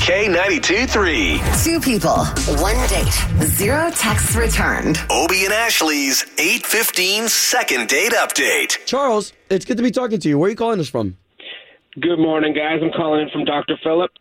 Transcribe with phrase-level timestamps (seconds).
[0.00, 1.40] K92 3.
[1.62, 2.24] Two people,
[2.62, 4.98] one date, zero texts returned.
[5.10, 8.78] Obie and Ashley's 815 second date update.
[8.86, 10.38] Charles, it's good to be talking to you.
[10.38, 11.18] Where are you calling us from?
[12.00, 12.80] Good morning, guys.
[12.82, 13.76] I'm calling in from Dr.
[13.82, 14.14] Phillips.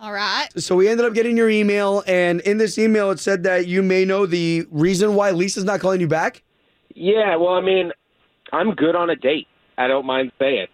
[0.00, 0.48] All right.
[0.56, 3.84] So we ended up getting your email, and in this email, it said that you
[3.84, 6.42] may know the reason why Lisa's not calling you back.
[6.92, 7.92] Yeah, well, I mean,
[8.52, 9.46] I'm good on a date.
[9.78, 10.66] I don't mind saying.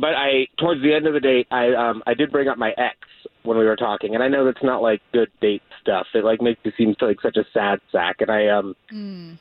[0.00, 2.70] But I, towards the end of the date, I, um, I did bring up my
[2.78, 2.96] ex
[3.42, 6.06] when we were talking, and I know that's not like good date stuff.
[6.14, 8.76] It like makes me seem like such a sad sack, and I, um,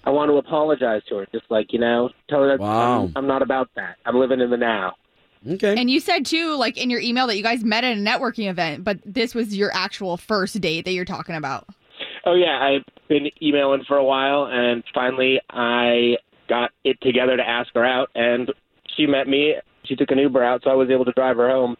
[0.03, 1.27] I want to apologize to her.
[1.31, 3.03] Just like you know, tell her that Wow.
[3.03, 3.97] I'm, I'm not about that.
[4.05, 4.95] I'm living in the now.
[5.47, 5.75] Okay.
[5.77, 8.49] And you said too, like in your email, that you guys met at a networking
[8.49, 11.67] event, but this was your actual first date that you're talking about.
[12.25, 16.17] Oh yeah, I've been emailing for a while, and finally I
[16.49, 18.51] got it together to ask her out, and
[18.95, 19.55] she met me.
[19.87, 21.75] She took an Uber out, so I was able to drive her home.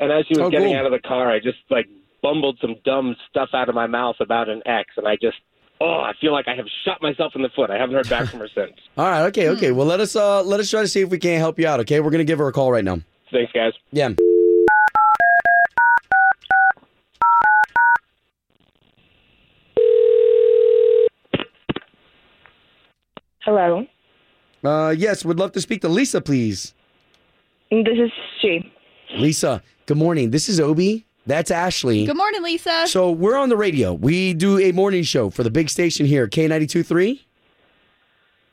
[0.00, 0.76] And as she was Oh, getting cool.
[0.78, 1.86] out of the car, I just like
[2.22, 5.36] bumbled some dumb stuff out of my mouth about an ex, and I just
[5.80, 7.70] oh, I feel like I have shot myself in the foot.
[7.70, 8.72] I haven't heard back from her since.
[8.96, 9.22] All right.
[9.26, 9.48] Okay.
[9.50, 9.70] Okay.
[9.72, 11.80] Well, let us uh let us try to see if we can't help you out.
[11.80, 12.00] Okay.
[12.00, 13.00] We're gonna give her a call right now.
[13.30, 13.72] Thanks, guys.
[13.92, 14.10] Yeah.
[23.40, 23.86] Hello.
[24.64, 25.24] Uh, yes.
[25.24, 26.74] Would love to speak to Lisa, please.
[27.70, 28.72] This is she.
[29.16, 29.62] Lisa.
[29.86, 30.30] Good morning.
[30.30, 31.06] This is Obie.
[31.26, 32.04] That's Ashley.
[32.04, 32.86] Good morning, Lisa.
[32.86, 33.92] So we're on the radio.
[33.92, 37.24] We do a morning show for the big station here, K 923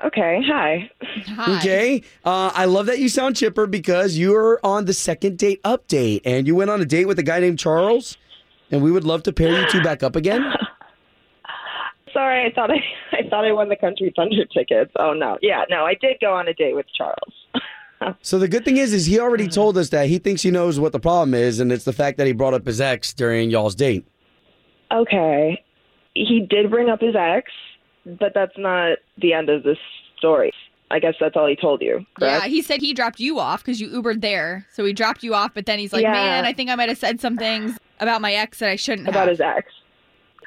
[0.06, 0.42] Okay.
[0.48, 0.90] Hi.
[1.28, 1.58] Hi.
[1.58, 2.04] Okay.
[2.26, 6.48] Uh, I love that you sound chipper because you're on the second date update and
[6.48, 8.18] you went on a date with a guy named Charles.
[8.72, 10.42] And we would love to pair you two back up again.
[12.14, 12.78] Sorry, I thought I
[13.12, 14.92] I thought I won the Country Thunder tickets.
[14.98, 15.38] Oh no.
[15.42, 17.34] Yeah, no, I did go on a date with Charles.
[18.22, 20.80] So the good thing is, is he already told us that he thinks he knows
[20.80, 23.50] what the problem is, and it's the fact that he brought up his ex during
[23.50, 24.06] y'all's date.
[24.92, 25.64] Okay.
[26.14, 27.52] He did bring up his ex,
[28.06, 29.76] but that's not the end of the
[30.18, 30.52] story.
[30.90, 32.06] I guess that's all he told you.
[32.20, 34.68] Yeah, he said he dropped you off because you Ubered there.
[34.74, 36.12] So he dropped you off, but then he's like, Yeah.
[36.12, 39.08] man, I think I might have said some things about my ex that I shouldn't
[39.08, 39.38] have about have.
[39.38, 39.68] his ex.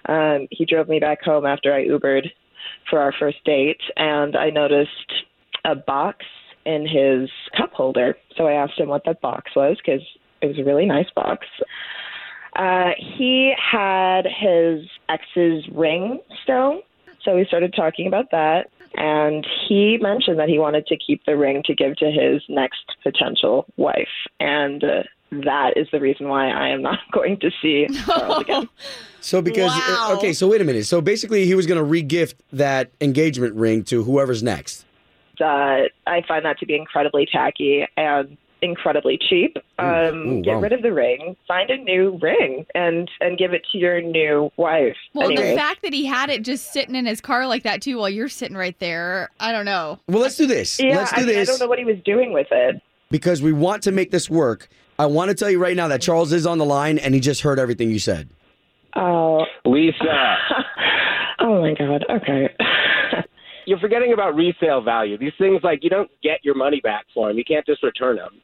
[0.06, 2.26] Um, he drove me back home after I Ubered
[2.90, 5.12] for our first date, and I noticed
[5.64, 6.26] a box
[6.66, 8.16] in his cup holder.
[8.36, 10.02] So I asked him what that box was because
[10.40, 11.46] it was a really nice box.
[12.56, 16.82] Uh, he had his ex's ring still,
[17.24, 18.70] so we started talking about that.
[18.96, 22.84] And he mentioned that he wanted to keep the ring to give to his next
[23.02, 24.06] potential wife.
[24.38, 28.68] And uh, that is the reason why I am not going to see Charles again.
[29.20, 30.14] So because Wow.
[30.18, 30.86] okay, so wait a minute.
[30.86, 34.84] So basically, he was going to regift that engagement ring to whoever's next.
[35.40, 39.56] Uh, I find that to be incredibly tacky and incredibly cheap.
[39.78, 40.60] Um, ooh, get wow.
[40.60, 44.50] rid of the ring, find a new ring, and and give it to your new
[44.56, 44.96] wife.
[45.12, 47.82] Well, anyway, the fact that he had it just sitting in his car like that
[47.82, 50.00] too, while you're sitting right there, I don't know.
[50.08, 50.80] Well, let's do this.
[50.80, 52.80] yeah, let's do I, mean, I don't know what he was doing with it.
[53.10, 54.68] because we want to make this work.
[54.98, 57.20] I want to tell you right now that Charles is on the line and he
[57.20, 58.28] just heard everything you said.
[58.96, 60.36] Oh, Lisa,
[61.40, 62.04] oh my God.
[62.08, 62.54] Okay.
[63.66, 65.16] You're forgetting about resale value.
[65.18, 67.38] These things like you don't get your money back for them.
[67.38, 68.40] You can't just return them.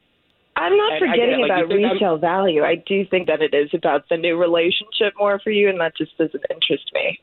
[0.55, 2.63] I'm not And forgetting like, about think I'm- resale value.
[2.63, 5.95] I do think that it is about the new relationship more for you, and that
[5.97, 7.19] just doesn't interest me.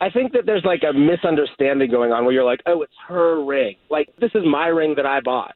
[0.00, 3.42] I think that there's like a misunderstanding going on where you're like, oh, it's her
[3.42, 3.76] ring.
[3.88, 5.54] Like this is my ring that I bought.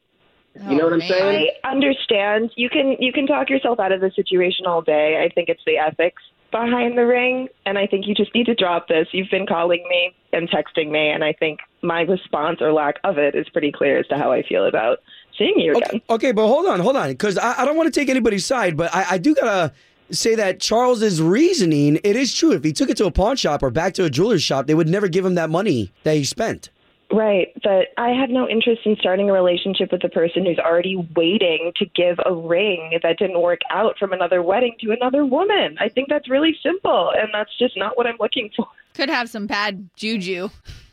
[0.55, 1.09] You know Oh, what I'm man.
[1.09, 1.51] saying?
[1.63, 2.51] I understand.
[2.57, 5.23] You can you can talk yourself out of the situation all day.
[5.25, 8.55] I think it's the ethics behind the ring, and I think you just need to
[8.55, 9.09] drop this.
[9.13, 13.19] You've been calling me and texting me, and I think my response or lack of
[13.19, 14.99] it is pretty clear as to how I feel about
[15.37, 15.83] seeing you again.
[15.89, 18.47] Okay, okay, but hold on, hold on, because I, I don't want to take anybody's
[18.47, 19.73] side, but I, I do gotta
[20.11, 22.53] say that Charles's reasoning it is true.
[22.53, 24.75] If he took it to a pawn shop or back to a jeweler's shop, they
[24.75, 26.71] would never give him that money that he spent.
[27.13, 30.95] Right, but I have no interest in starting a relationship with a person who's already
[31.17, 35.77] waiting to give a ring that didn't work out from another wedding to another woman.
[35.81, 38.67] I think that's really simple, and that's just not what I'm looking for.
[38.95, 40.51] Could have some bad juju.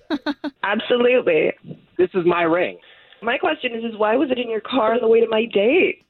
[0.64, 1.52] Absolutely.
[1.98, 2.80] This is my ring.
[3.22, 5.46] My question is, is why was it in your car on the way to my
[5.46, 6.04] date?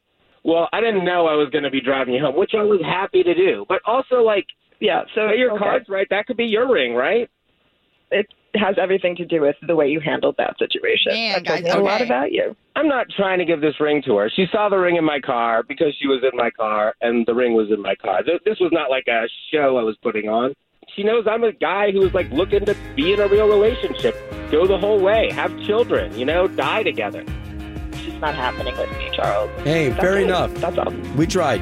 [0.44, 2.80] Well, I didn't know I was going to be driving you home, which I was
[2.82, 3.66] happy to do.
[3.68, 4.46] But also, like,
[4.80, 5.60] Yeah, so your okay.
[5.60, 6.08] cards right.
[6.10, 7.30] That could be your ring, right?
[8.12, 11.12] It has everything to do with the way you handled that situation.
[11.14, 12.56] Man, that guys, me a lot about you.
[12.76, 14.30] I'm not trying to give this ring to her.
[14.34, 17.34] She saw the ring in my car because she was in my car, and the
[17.34, 18.22] ring was in my car.
[18.24, 20.54] This was not like a show I was putting on.
[20.96, 24.16] She knows I'm a guy who is like looking to be in a real relationship,
[24.50, 27.24] go the whole way, have children, you know, die together.
[27.92, 29.52] It's just not happening with me, Charles.
[29.64, 30.24] Hey, That's fair it.
[30.24, 30.54] enough.
[30.56, 30.92] That's all.
[31.18, 31.62] We tried.